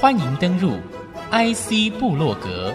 [0.00, 0.72] 欢迎登入
[1.30, 2.74] IC 部落格，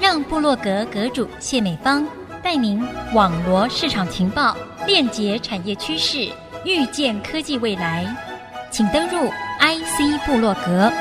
[0.00, 2.06] 让部落格阁主谢美芳
[2.42, 2.80] 带您
[3.12, 4.56] 网罗市场情报，
[4.86, 6.30] 链接产业趋势，
[6.64, 8.06] 预见科技未来。
[8.70, 10.92] 请登入 IC 部落格。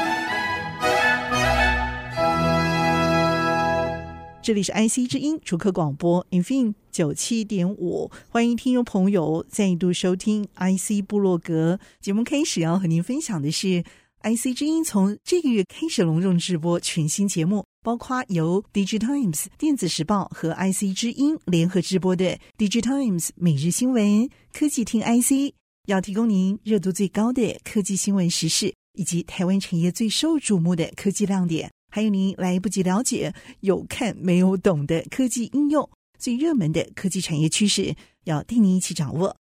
[4.41, 12.23] 这里是 IC 之音主客广播 i n f i n 九七点五，欢迎听众朋友再度收听 IC 部落格节目。
[12.23, 13.83] 开始要和您分享的是
[14.21, 25.55] IC 之音从这个月开始隆重直播全新节目，包括由 DigiTimes 电子时报和 IC 之音联合直播的 DigiTimes 每日新闻科技听 IC，
[25.87, 31.71] 要提供您热度最高的科技新闻时事，以及台湾产业最受瞩目的科技亮点。
[31.89, 39.37] 还有您来不及了解、有看没有懂的科技应用，最热门的科技产业趋势，要带您一起掌握。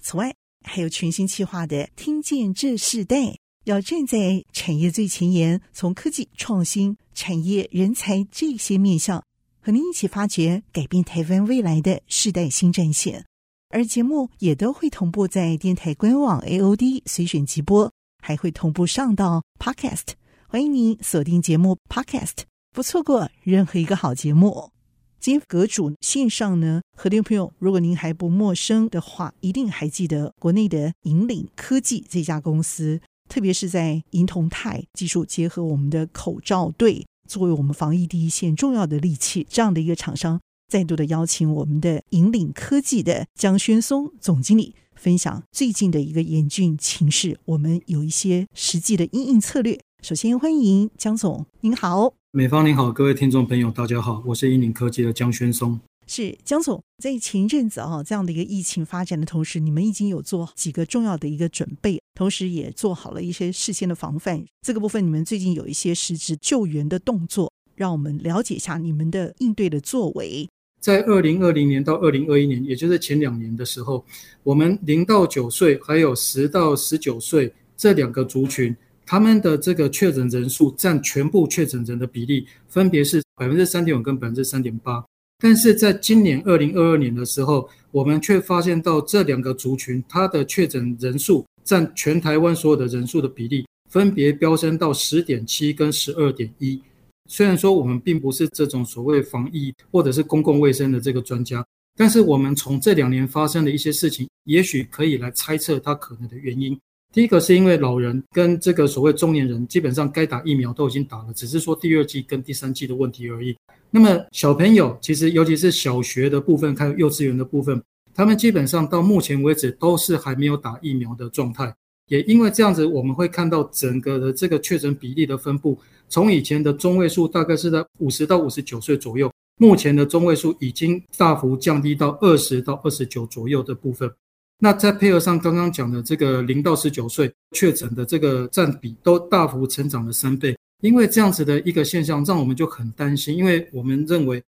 [0.00, 0.34] 此外，
[0.66, 9.24] 还有全新企划的“听见这世代”，要站在产业最前沿，从科技创新、产业人才这些面向，
[9.62, 13.24] 和您一起发掘改变台湾未来的世代新战线。
[13.70, 17.90] 而节目也都会同步在电台官网 AOD 随选即播，
[18.22, 20.12] 还会同步上到 Podcast。
[20.46, 24.70] 欢迎您锁定节目 Podcast，不错过任何一个好节目。
[25.18, 33.00] 今天阁主线上呢，和听朋友，如果您还不陌生的话，一定还记得国内的引领科技这家公司，
[33.34, 49.80] 特别是在银铜钛技术结合我们的口罩队，作为我们防疫第一线重要的利器，这样的一个厂商，再度的邀请我们的银领科技的江轩松总经理分享最近的一个严峻情势，我们有一些实际的应应策略。
[50.04, 55.80] 首先欢迎江总，您好，美方您好，各位听众朋友大家好，我是银领科技的江轩松。
[56.06, 64.44] 是江总，在前一阵子啊，这样的一个疫情发展的同时，你们已经有做几个重要的一个准备，同时也做好了一些事先的防范。
[64.62, 70.48] 这个部分你们最近有一些实质救援的动作，让我们了解一下你们的应对的作为。
[70.80, 74.04] 在二零二零年到二零二一年，也就是前两年的时候，
[74.42, 78.76] 我们零到九岁还有十到十九岁这两个族群。
[79.06, 85.04] 他们的这个确诊人数占全部确诊人的比例，分别是百分之三点五跟百分之三点八。
[85.44, 96.80] 但是在今年二零二二年的时候，我们却发现到这两个族群，它的确诊人数占全台湾所有的人数的比例，分别飙升到十点七跟十二点一。
[97.28, 101.62] 虽然说我们并不是这种所谓防疫或者是公共卫生的这个专家，
[101.94, 106.74] 但是我们从这两年发生的一些事情，也许可以来猜测它可能的原因。
[107.12, 113.54] 第一个是因为老人跟这个所谓中年人，基本上该打疫苗都已经打了，只是说第二季跟第三季的问题而已。
[113.94, 117.80] 那么小朋友其实尤其是小学的部分，还有幼稚园的部分，
[118.12, 121.72] 他们基本上到目前为止都是还没有打疫苗的状态。
[122.08, 125.78] 也因为这样子，我们会看到整个的这个确诊比例的分布，
[126.08, 134.10] 从以前的中位数大概是在五十到五十九岁左右，目前的中位数已经大幅降低到二十到二十九左右的部分。
[134.58, 140.56] 那再配合上刚刚讲的这个零到十九岁确诊的这个占比，都大幅成长了三倍。
[140.80, 143.36] 因为这样子的一个现象，让我们就很担心。
[143.36, 144.42] 因为我们认为，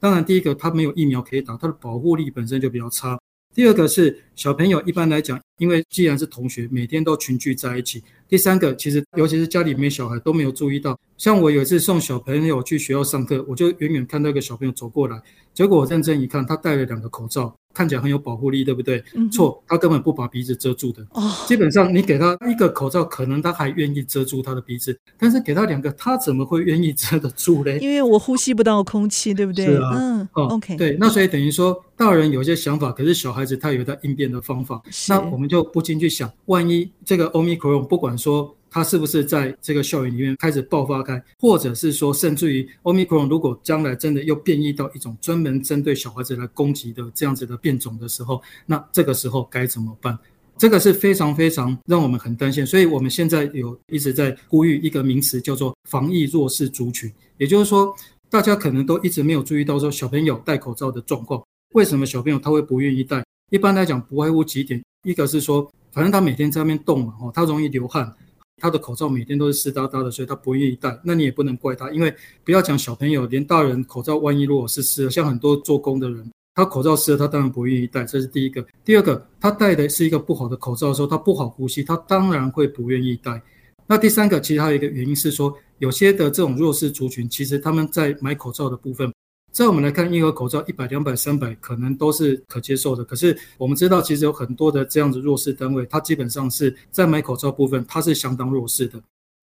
[0.00, 3.18] 当然第一个他没有疫苗可以打，他的保护力本身就比较差。
[3.54, 8.02] 第二个是小朋友一般来讲，因为既然是同学，每天都群聚在一起。
[8.32, 10.98] 第三个，其实尤其是家里面小孩都没有注意到。
[11.18, 15.20] 像我有一次送小朋友去学校上课，我就远远看到一个小朋友走过来，
[15.52, 17.54] 结果我认真一看，他戴了两个口罩。
[17.74, 19.02] 看起来很有保护力，对不对？
[19.14, 21.02] 嗯、错，他根本不把鼻子遮住的。
[21.12, 27.78] 哦，基本上你给他一个口罩，可能他还愿意遮住他的鼻子，但是给他两个，他怎么会愿意遮得住嘞？
[27.78, 29.64] 因为我呼吸不到空气，对不对？
[29.64, 34.82] 是啊，嗯，哦，OK，对，那所以等于说，大人有一些想法，可是小孩子他有他应变的方法。
[35.08, 38.56] 那我们就不禁去想，万一这个 Omicron 不管说。
[38.74, 50.18] 它是不是在这个校园里面开始爆发开，或者是说，甚至于 Omicron 如果将来真的又变异到一种专门针对小孩子来攻击的这样子的变种的时候，那这个时候该怎么办？
[50.56, 52.64] 这个是非常非常让我们很担心。
[52.64, 57.12] 所以我们现在有一直在呼吁一个名词，叫做防疫弱势族群。
[57.36, 57.94] 也就是说，
[58.30, 61.44] 大家可能都一直没有注意到说小朋友戴口罩的状况。
[61.74, 63.22] 为什么小朋友他会不愿意戴？
[63.50, 68.12] 一般来讲，不外乎几点，一个是说，反正他每天在那边动嘛，哦，他容易流汗。
[68.60, 70.96] 他的口罩每天都是湿哒哒的，所以他不愿意戴。
[71.02, 72.14] 那你也不能怪他，因为
[72.44, 78.04] 不要讲小朋友，连大人口罩万一如果是湿的，像很多做工的人，他口罩湿了，他当然不愿意戴。
[78.04, 78.64] 这是第一个。
[78.84, 83.42] 第二个，他戴的是一个不好的口罩的时候，他不好呼吸，他当然会不愿意戴。
[83.88, 89.12] 那第三个，其实还有一个原因是说，有些的这种弱势族群，其实他们在买口罩的部分。
[89.52, 93.04] 在我们来看，婴儿口罩一百、两百、三百可能都是可接受的。
[93.04, 98.98] 可是我们知道，其实有很多的这样子弱势单位，它基本上是在买口罩部分，它是相当弱势的。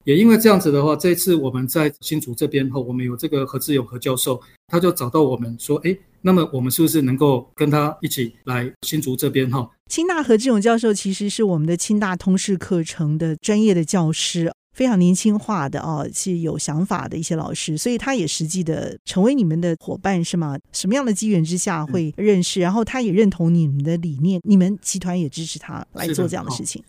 [0.05, 9.69] 也因为这样子的话，这一次我们在新竹这边后，我们有这个何志勇何教授，他就找到我们说，哎，那么我们是不是能够跟他一起来新竹这边哈？
[9.91, 14.51] 清大何志勇教授其实是我们的清大通识课程的专业的教师。
[14.73, 20.57] 非常年轻化的哦，是有想法的一些老师，所以他也实际的成为你们的伙伴是吗？
[20.71, 22.59] 什么样的机缘之下会认识？
[22.59, 26.83] 嗯、然后他也认同你们的理念，你们集团也支持他来做这样的事情。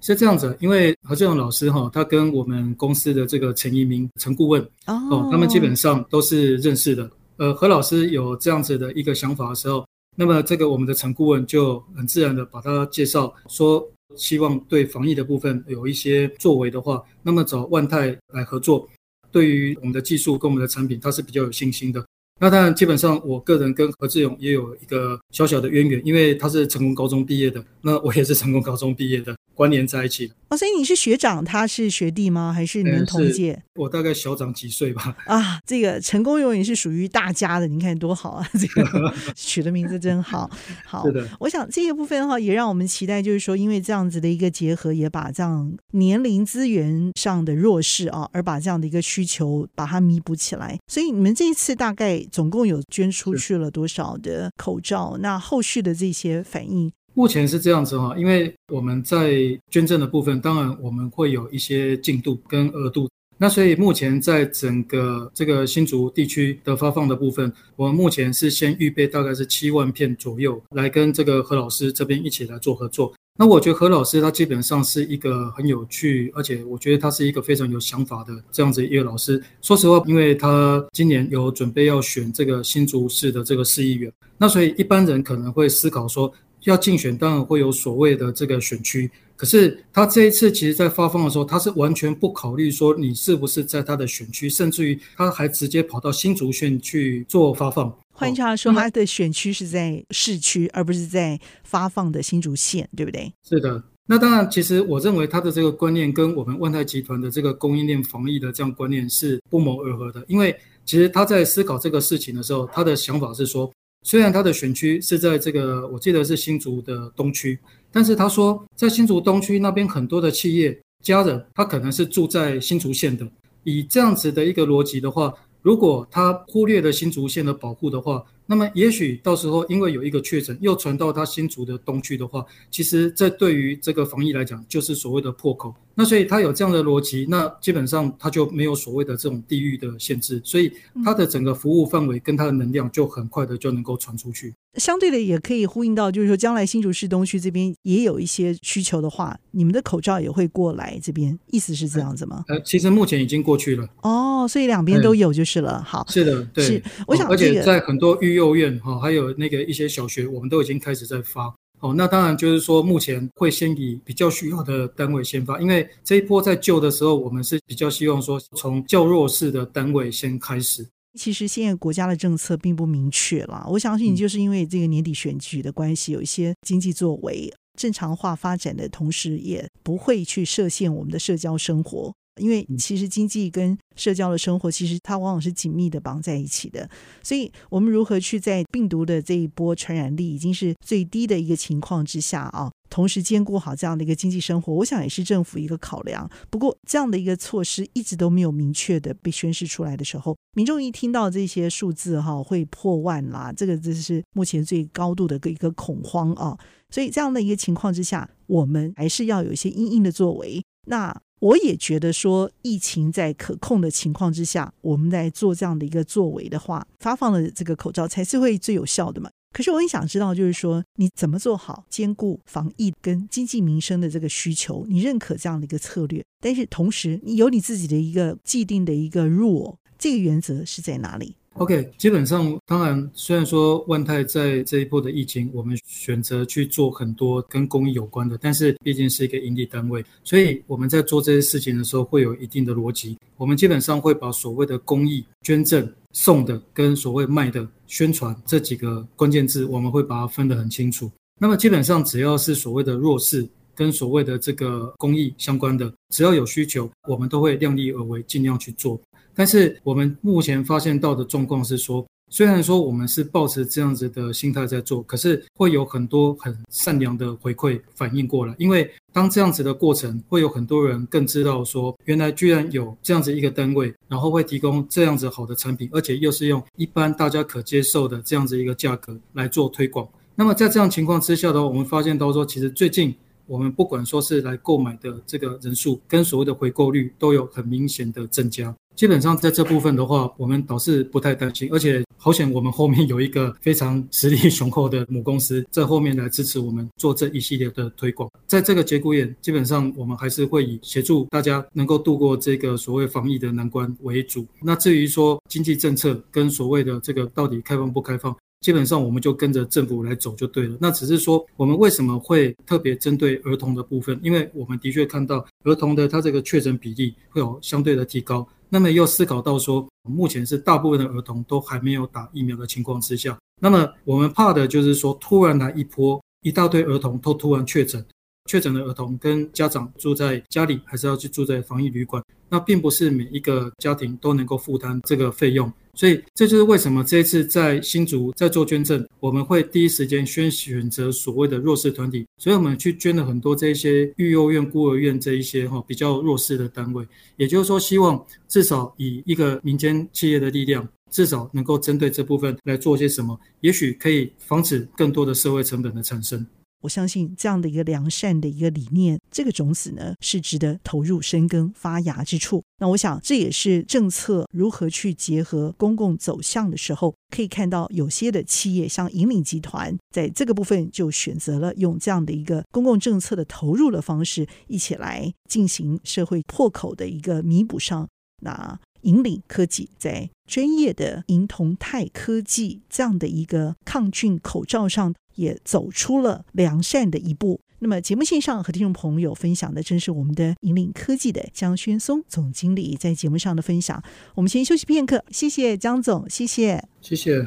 [0.00, 7.10] 是，这样子，因为何志勇老师哈，他跟我们公司的这个陈一鸣陈顾问哦，哦，他们基本上都是认识的。
[7.36, 9.84] 呃，何老师有这样子的一个想法的时候，
[10.16, 13.86] 那么这个我们的陈顾问就很自然的把他介绍说。
[14.16, 18.88] 希望对防疫的部分有一些作为的话，那么找万泰来合作，
[19.30, 22.04] 对于我们的技术跟我们的产品，他是比较有信心的。
[22.40, 29.34] 那当然，基本上我个人跟何志勇也有一个小小的渊源，因为他是成功高中毕业的，那我也是成功高中毕业的。
[29.54, 32.52] 关联在一起哦，所以你是学长，他是学弟吗？
[32.52, 33.52] 还是你们同届？
[33.52, 35.16] 嗯，我大概小长几岁吧。
[35.26, 38.48] 啊，这个成功永远是属于大家的，你看多好啊！
[38.52, 40.50] 这个 取的名字真好，
[40.84, 41.04] 好。
[41.40, 50.78] 我想这个部分的话，也让我们期待，就是说，因为这样子的一个结合，也把这样年龄资源上的弱势啊，而把这样的一个需求把它弥补起来。
[50.86, 55.16] 所以你们这一次大概总共有捐出去了多少的口罩？
[55.20, 56.92] 那后续的这些反应？
[57.14, 59.36] 目前是这样子哈，因为我们在
[59.70, 63.08] 捐赠的部分，当然我们会有一些进度跟额度。
[63.38, 73.12] 那所以目前在整个这个新竹地区的发放的部分，我们目前是先预备大概是七万片左右，来跟这个何老师这边一起来做合作。
[73.36, 79.40] 那我觉得何老师他基本上是一个很有趣，而且我觉得他是一个非常有想法的这样子一个老师。
[79.62, 86.32] 说实话，因为他今年有准备要选这个新竹市的这个市议员，那所以一般人可能会思考说。
[86.64, 97.94] 要竞选，当然会有所谓的这个选区，可是他这一次其实，在发放的时候，他是完全不考虑说你是不是在他的选区，甚至于他还直接跑到新竹县去做发放。
[98.12, 103.32] 换句话说，他的选区是在市区，而不是在发放的新竹县，对不对？
[103.48, 103.82] 是的。
[104.06, 113.70] 那当然，其实我认为他的这个观念跟我们万泰集团的这个供应链防疫的这样观念是不谋而合的，因为其实他在思考这个事情的时候，他的想法是说。
[114.06, 117.58] 虽然他的选区是在这个，我记得是新竹的东区，
[117.90, 123.26] 但是他说在新竹东区那边很多的企业家人，他可能是住在新竹县的。
[123.62, 135.74] 以这样子的一个逻辑的话，如果他忽略了新竹县的保护的话，那么也许到时候因为有一个确诊又传到他新竹的东区的话，其实这对于这个防疫来讲就是所谓的破口。
[135.94, 140.72] 那所以他有这样的逻辑，那基本上他就没有所谓的这种地域的限制，所以
[141.04, 144.52] 他的整个服务范围跟他的能量就很快的就能够传出去。
[144.76, 152.44] 相对的也可以呼应到，就是说将来新竹市东区这边也有一些需求的话，你们的口罩也会过来这边，意思是这样子吗？
[152.48, 153.88] 呃，其实目前已经过去了。
[154.02, 155.82] 哦，所以两边都有就是了。
[155.82, 156.64] 好，是的，对。
[156.64, 161.54] 是，我想、这个，而且在很多育幼院哈，还有那个一些小学，我们都已经开始在发。
[161.80, 170.86] 哦，那当然就是说，目前会先以比较需要的单位先发，因为这一波在救的时候，我们是比较希望说从较弱势的单位先开始。
[171.18, 182.12] 其实现在国家的政策并不明确啦，我相信就是因为这个年底选举的关系，有一些经济作为正常化发展的同时，也不会去设限我们的社交生活。
[182.40, 186.88] 因为其实经济跟社交的生活，其实它往往是紧密的绑在一起的。
[187.22, 196.28] 所以，我们如何去在病毒的这一波传染力已经是最低的一个情况之下啊，同时兼顾好这样的一个经济生活，我想也是政府一个考量。
[196.50, 206.58] 不过，这样的一个措施一直都没有明确的被宣示出来的时候，民众一听到这些数字哈，会破万啦，这个这是目前最高度的一个恐慌啊。
[206.90, 210.62] 所以，这样的一个情况之下，我们还是要有一些因应的作为。
[210.86, 219.30] 那我也觉得说，疫情在可控的情况之下，我们在做这样的一个作为的话，发放的这个口罩才是会最有效的嘛。
[219.52, 224.86] 可是我很想知道，就是说你怎么做好兼顾防疫跟经济民生的这个需求？
[224.88, 243.16] 你认可这样的一个策略，但是同时你有你自己的一个既定的一个 rule，这个原则是在哪里？OK，基本上，当然，虽然说万泰在这一波的疫情，我们选择去做很多跟公益有关的，但是毕竟是一个盈利单位，所以我们在做这些事情的时候会有一定的逻辑。
[243.36, 251.10] 我们基本上会把所谓的公益捐赠送的跟所谓卖的宣传这几个关键字，我们会把它分得很清楚。
[251.38, 259.00] 那么基本上只要是所谓的弱势跟所谓的这个公益相关的，只要有需求，我们都会量力而为，尽量去做。
[259.34, 268.54] 但是我们目前发现到的状况是说，虽然说我们是抱持这样子的心态在做，可是会有很多很善良的回馈反应过来。
[268.58, 280.08] 因为当这样子的过程，会有很多人更知道说，原来居然有这样子一个单位，然后会提供这样子好的产品，而且又是用一般大家可接受的这样子一个价格来做推广。
[280.34, 283.14] 那么在这样情况之下的话，我们发现到说，其实最近。
[283.46, 288.74] 我们不管说是来购买的这个人数，跟所谓的回购率都有很明显的增加。
[288.94, 298.30] 基本上在这部分的话，我们倒是不太担心，而且好险我们后面有一个非常实力雄厚的母公司在后面来支持我们做这一系列的推广。
[298.46, 304.46] 在这个节骨眼，基本上我们还是会以协助大家能够度过这个所谓防疫的难关为主。
[304.62, 310.76] 那至于说经济政策跟所谓的这个到底开放不开放，基本上我们就跟着政府来走就对了。
[310.80, 314.18] 那只是说，我们为什么会特别针对儿童的部分？
[314.22, 318.46] 因为我们的确看到儿童的他这个确诊比例会有相对的提高。
[318.68, 328.04] 那么又思考到说，目前是大部分的儿童都还没有打疫苗的情况之下，那么我们怕的就是说，突然来一波，一大堆儿童都突然确诊。
[328.46, 332.22] 确诊的儿童跟家长住在家里，还是要去住在防疫旅馆？
[332.48, 347.04] 那并不是每一个家庭都能够负担这个费用，所以这就是为什么这一次在新竹在做捐赠，我们会第一时间先选择所谓的弱势团体，所以我们去捐了很多这些育幼院、孤儿院这一些哈比较弱势的单位，
[347.36, 356.46] 也就是说，希望至少以一个民间企业的力量，至少能够针对这部分来做些什么，也许可以防止更多的社会成本的产生。
[356.84, 362.62] 我相信这样的一个良善的一个理念，这个种子呢是值得投入生根发芽之处。
[362.78, 378.06] 那我想这也是政策如何去结合公共走向的时候，可以看到有些的企业像引领集团，在这个部分就选择了用这样的一个公共政策的投入的方式，一起来进行社会破口的一个弥补上。
[378.42, 387.60] 那引领科技在专业的银铜钛科技这样的一个抗菌口罩上，也走出了良善的一步。
[387.80, 394.02] 那么节目线上和听众朋友分享的，正是我们的引领科技的江轩松总经理在节目上的分享。
[394.34, 397.46] 我们先休息片刻，谢谢江总，谢谢，谢谢。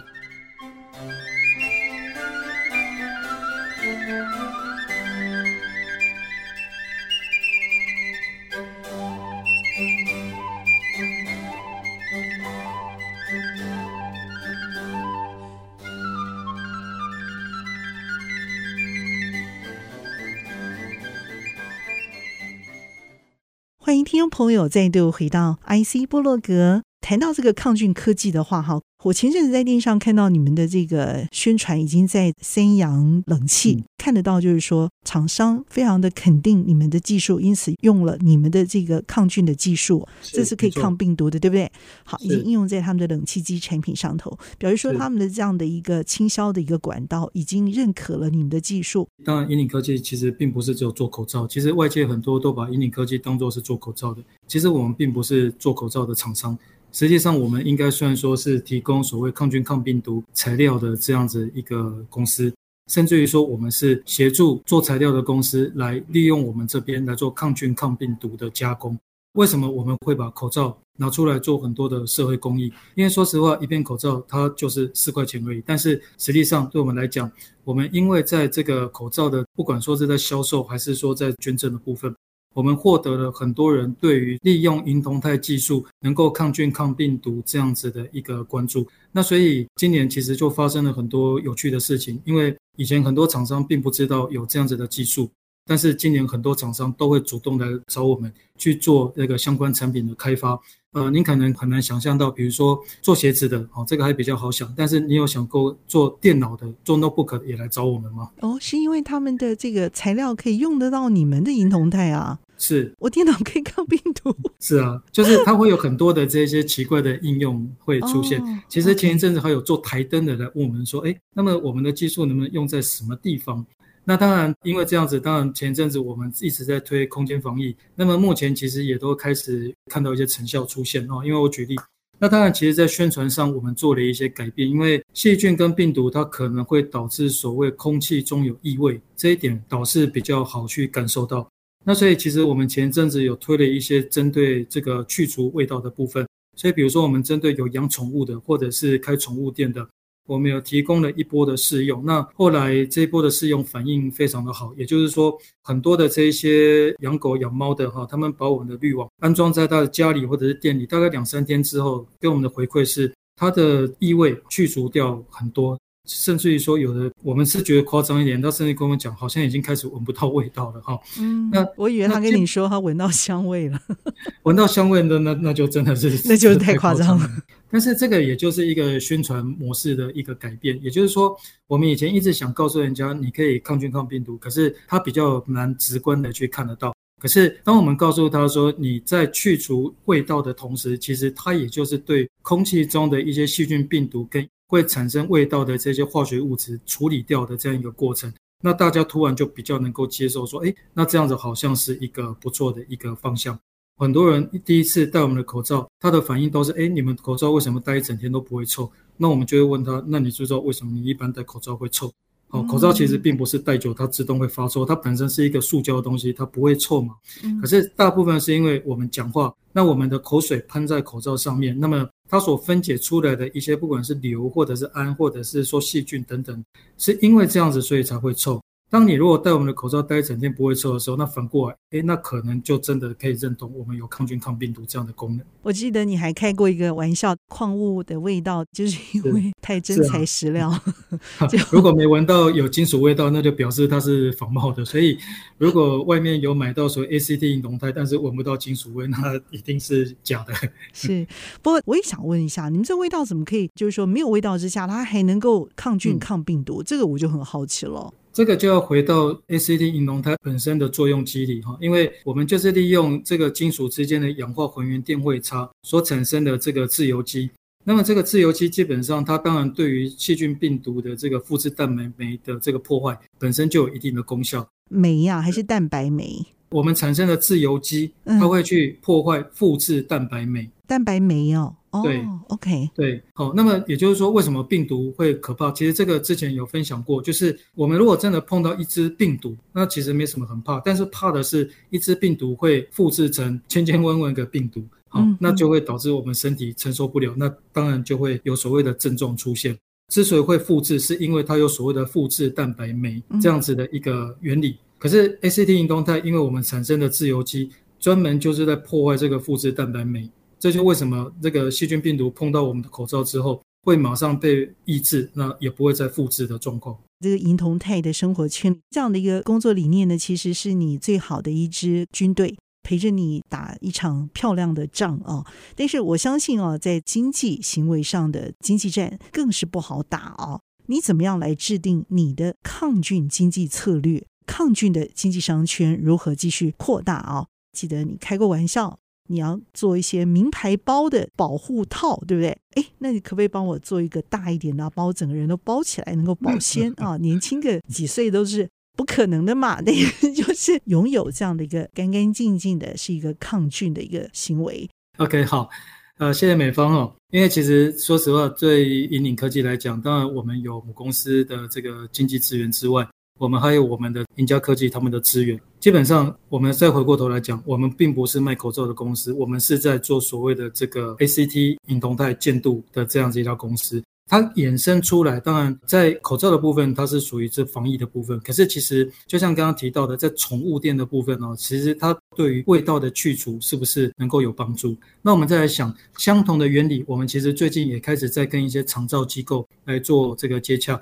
[23.88, 28.82] 欢迎听众朋友再度回到 IC 波洛格，谈到这个抗菌科技的话，哈。
[29.08, 41.72] 我前阵子在电视上看到你们的这个宣传，已经在三阳冷气、嗯、看得到，就是说厂商非常的肯定你们的技术，因此用了你们的这个抗菌的技术，这是可以抗病毒的，对不对？
[42.04, 49.08] 好，已经应用在他们的冷气机产品上头，表示说他们的这样的一个倾销的一个管道已经认可了你们的技术。
[49.24, 56.58] 当然，引领科技其实并不是只有做口罩，其实外界很多都把引领科技当做是做口罩的，其实我们并不是做口罩的厂商。
[56.98, 62.52] 实际上，我们应该算说是提供所谓抗菌抗病毒材料的这样子一个公司，
[62.92, 68.98] 甚至于说我们是协助做材料的公司来利用我们这边来做抗菌抗病毒的加工。
[69.34, 72.74] 为什么我们会把口罩拿出来做很多的社会公益？
[72.96, 77.32] 因为说实话，一片口罩它就是四块钱而已，但是实际上对我们来讲，
[77.64, 82.12] 我们因为在这个口罩的，不管说是在销售还是说在捐赠的部分。
[82.58, 88.84] 我们获得了很多人对于利用银铜钛技术能够抗菌抗病毒这样子的一个关注。
[89.12, 95.30] 那所以今年其实就发生了很多有趣的事情，因为以前很多厂商并不知道有这样子的技术，
[95.68, 100.60] 但是今年很多厂商都会主动来找我们去做那个相关产品的开发。
[100.94, 104.74] 呃，您可能很难想象到，比如说做鞋子的，哦，这个还比较好想。
[104.76, 108.32] 但是你有想过做电脑的、做 notebook 也来找我们吗？
[108.40, 112.40] 哦，是因为他们的这个材料可以用得到你们的银铜钛啊。
[112.58, 114.36] 是我电脑可以抗病毒。
[114.60, 118.42] 是啊，就是它会有很多的这些奇怪的应用会出现。
[118.42, 123.66] 哦、其实前一阵子还有做台灯的来问我们说，哎，那么我们的技术能不能用在什么地方？
[124.04, 131.22] 那当然，因为这样子，当然前一阵子我们一直在推空间防疫，那么目前其实也都开始看到一些成效出现哦。
[131.26, 131.76] 因为我举例，
[132.18, 141.46] 那当然，其实在宣传上我们做了一些改变，因为细菌跟病毒它可能会导致所谓空气中有异味，这一点倒是比较好去感受到。
[141.88, 146.28] 那所以其实我们前阵子有推了一些针对这个去除味道的部分，
[146.58, 149.88] 所以比如说我们针对有养宠物的或者是开宠物店的，
[150.28, 152.04] 我们有提供了一波的试用。
[152.06, 165.80] 那后来这一波的试用反应非常的好，也就是说很多的这一些养狗养猫的哈，他们把我们的滤网安装在他的家里或者是店里，大概两三天之后给我们的回馈是，它的异味去除掉很多。
[166.08, 170.98] 甚至于说，有的我们是觉得夸张一点，他甚至跟我们讲，好像已经开始闻不到味道了哈。
[171.20, 173.80] 嗯，那我以为他跟你说他闻到香味了，
[174.44, 177.30] 闻到香味的那那就真的是 那就是太夸张了。
[177.70, 181.38] 但是这个也就是一个宣传模式的一个改变，也就是说，
[181.68, 186.94] 我们以前一直想告诉人家你可以抗菌抗病毒，可是他比较难直观的去看得到。
[187.20, 198.32] 可是当我们告诉他说你在去除味道的同时，其实它也就是对空气中的一些细菌病毒跟会产生味道的这些化学物质处理掉的这样一个过程，
[198.62, 203.58] 那大家突然就比较能够接受说，哎，那这样子好像是一个不错的一个方向。
[203.98, 208.92] 很多人第一次戴我们的口罩，他的反应都是，哎，你们口罩为什么戴一整天都不会臭？
[209.16, 212.12] 那我们就会问他，那你知道为什么你一般戴口罩会臭？
[212.50, 217.14] 好，口罩其实并不是戴久它自动会发臭，它本身是一个塑胶的东西，它不会臭嘛。
[217.62, 226.64] 可是大部分是因为我们讲话，那我们的口水喷在口罩上面，那么它所分解出来的一些不管是硫或者是氨或者是说细菌等等，
[226.98, 228.62] 是因为这样子所以才会臭。
[228.90, 235.46] 当你如果戴我们的口罩戴一整天不会臭的时候，那反过来，诶，那可能就真的可以认同我们有抗菌抗病毒这样的功能。
[235.62, 240.70] 我记得你还开过一个玩笑，矿物的味道就是因为太真材实料。
[241.38, 244.86] 啊、如果没闻到有金属味道，那就表示它是仿冒的。
[244.86, 245.18] 所以
[245.58, 250.54] 如果外面有买到所谓 ACT 银铜钛，但是闻不到金属味，那一定是假的。
[250.94, 251.28] 是，
[251.62, 256.82] 不过我也想问一下，你们这味道怎么可以，就是说没有味道之下，它还能够抗菌抗病毒？
[256.82, 258.14] 嗯、这个我就很好奇了。
[258.38, 267.50] 这个就要回到 ACT 银龙它本身的作用机理哈，因为我们就是利用这个金属之间的氧化还原电位差所产生的这个自由基。
[267.84, 274.64] 那么这个自由基基本上它当然对于细菌病毒的这个复制蛋白酶的这个破坏本身就有一定的功效。
[274.88, 276.46] 酶呀、啊，还是蛋白酶？
[276.70, 280.70] 我们产生的自由基，它会去破坏复制蛋白酶。
[280.86, 281.76] 蛋白酶哦。
[282.04, 285.72] 对、oh，OK，对，好，那么也就是说，为什么病毒会可怕？
[285.72, 299.78] 其实这个之前有分享过，就是我们如果真的碰到一只病毒，那其实没什么很怕，但是怕的是一只病毒会复制成千千万万个病毒，好，那就会导致我们身体承受不了，那当然就会有所谓的症状出现。
[300.10, 304.78] 之所以会复制，是因为它有所谓的复制蛋白酶这样子的一个原理。
[304.98, 310.30] 可是 ACT 运动态，因为我们产生的自由基专门就是在破坏这个复制蛋白酶。
[310.60, 316.98] 这就为什么这个细菌病毒碰到我们的口罩之后，会马上被抑制，那也不会再复制的状况。
[317.20, 325.46] 这个银铜泰的生活圈这样的一个工作理念呢，其实是你最好的一支军队，陪着你打一场漂亮的仗啊。
[325.76, 330.60] 但是我相信啊，在经济行为上的经济战更是不好打啊。
[330.88, 334.26] 你怎么样来制定你的抗菌经济策略？
[334.46, 337.48] 抗菌的经济商圈如何继续扩大啊？
[337.74, 339.00] 记得你开过玩笑。
[339.28, 342.58] 你要做一些名牌包的保护套，对不对？
[342.76, 347.18] 哎，那你可不可以帮我做一个大一点的，把我整个人都包起来，能够保鲜 啊？
[347.18, 349.80] 年轻个几岁都是不可能的嘛。
[349.86, 354.90] 那个就是拥有这样的一个干干净净的，是一个抗菌的一个行为。
[355.18, 355.70] OK，好，
[356.18, 357.14] 呃，谢谢美方哦。
[357.32, 363.08] 因为其实说实话，对引领科技来讲，当然我们有母公司的这个经济资源之外。
[363.38, 374.02] 我们还有我们的赢家科技他们的资源，基本上我们再回过头来讲，我们并不是卖口罩的公司，我们是在做所谓的这个 ACT 银铜钛建度的这样子一家公司。
[374.30, 378.38] 它衍生出来，当然在口罩的部分，它是属于这防疫的部分。
[378.42, 384.98] 可是其实就像刚刚提到的，在宠物店的部分哦，其实它对于味道的去除是不是能够有帮助？
[385.22, 391.02] 那我们再来想相同的原理，我们其实最近也开始在跟一些长照机构来做这个接洽。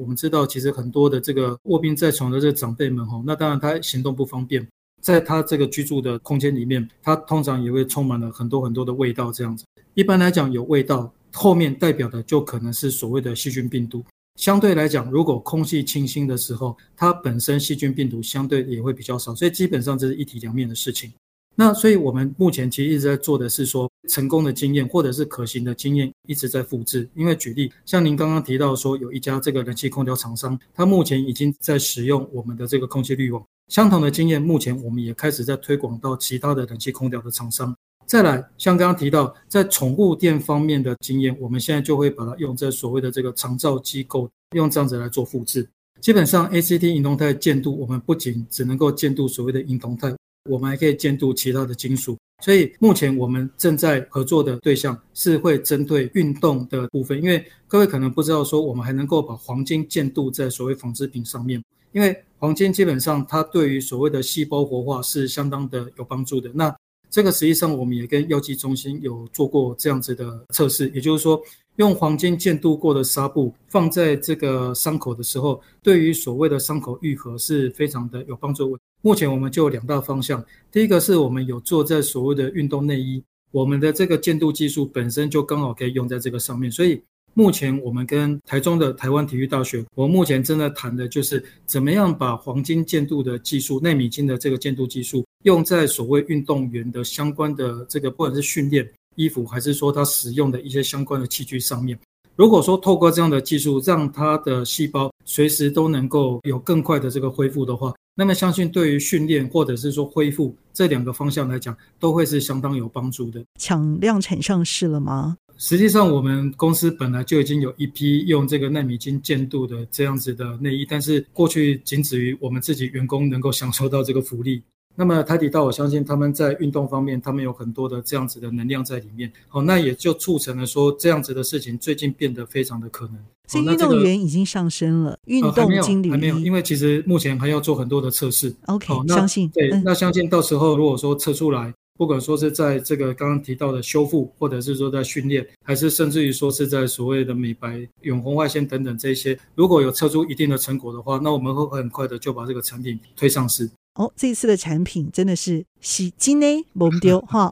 [0.00, 4.66] 我们知道，其实很多的这个卧病在床的这个长辈们，哈，那当然他行动不方便，
[5.00, 9.64] 在他这个居住的空间里面，他通常也会充满了很多很多的味道，这样子。
[9.94, 14.04] 一般来讲，有味道后面代表的就可能是所谓的细菌病毒。
[14.34, 21.12] 相对来讲，如果空气清新的时候，它本身细菌病毒相对也会比较少，所以基本上这是一体两面的事情。
[21.54, 27.08] 那所以，我们目前其实一直在做的是说，成功的经验或者是可行的经验一直在复制。
[27.14, 33.42] 因为举例，像您刚刚提到说，有一家这个冷气空调厂商，它目前已经在使用我们的这个空气滤网。
[33.68, 37.74] 相同的经验，目前我们也开始在推广到其他的冷气空调的厂商。
[38.06, 45.66] 再来，像刚刚提到在宠物店方面的经验，我们现在就会把它用在所谓的这个长照机构，用这样子来做复制。
[46.02, 50.14] 基本上，ACT 银铜钛建度，我们不仅只能够建度所谓的银铜钛。
[50.50, 66.50] 我们还可以监督其他的金属，所以目前我们正在合作的对象是会针对运动的部分，因为各位可能不知道说，我们还能够把黄金建度在所谓纺织品上面，因为黄金基本上它对于所谓的细胞活化是相当的有帮助的。
[66.52, 66.74] 那
[67.08, 71.40] 这个实际上我们也跟药剂中心有做过这样子的测试，也就是说，
[71.76, 78.76] 用黄金渐冻过的纱布放在这个伤口的时候，对于所谓的伤口愈合是非常的有帮助。
[79.04, 86.98] 目前我们就有两大方向，第一个是我们有做在所谓的运动内衣，我们的这个渐冻技术本身就刚好可以用在这个上面，所以。
[87.36, 101.98] 目前我们跟台中的台湾体育大学，我目前正在谈的就是怎么样把黄金渐度的技术、纳米金的这个渐度技术，用在所谓运动员的相关的这个，不管是训练衣服，还是说他使用的一些相关的器具上面。
[102.36, 113.44] 如果说透过这样的技术，让他的细胞随时都能够有更快的这个恢复的话，那么相信对于训练或者是说恢复这两个方向来讲，都会是相当有帮助的。
[113.58, 115.36] 抢量产上市了吗？
[115.56, 124.62] 实际上，我们公司本来就已经有一批用这个纳米金建度的这样子的内衣，但是过去仅止于我们自己员工能够享受到这个福利。
[124.96, 129.32] 那么台体大，我相信他们在运动方面，他们有很多的这样子的能量在里面。
[129.48, 133.16] 好，那也就促成了说这样子的事情最近变得非常的可能。
[133.46, 138.54] 所以运动员已经上升了，运动经理、呃、还没有，还没有，因为其实目前还要做很多的测试。
[138.66, 141.72] OK，相信对，嗯、那相信到时候如果说测出来。
[141.96, 153.70] 不管说是在这个刚刚提到的修复，或者是说在训练，还是甚至于说是在所谓的美白、永红外线等等这些，如果有测出一定的成果的话，那我们会很快的就把这个产品推上市。
[153.94, 157.50] 哦，这一次的产品真的是喜金呢，不丢 哈。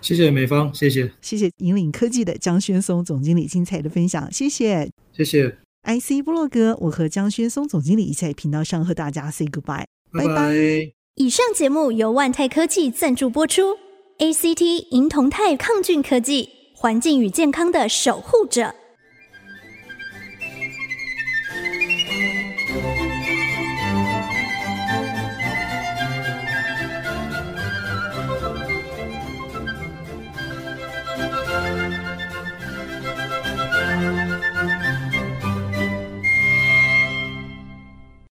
[0.00, 5.56] 谢谢美方，谢谢，谢谢引领科技的姜轩松总经理精彩的分享，谢谢，谢谢。
[5.84, 10.26] IC 部落格，我和姜轩松总经理一起在频道上和大家 say goodbye，拜拜。
[10.26, 10.92] 拜拜。
[11.16, 13.76] 以上节目由万泰科技赞助播出
[14.18, 18.74] ，ACT 银铜钛抗菌科技，环境与健康的守护者。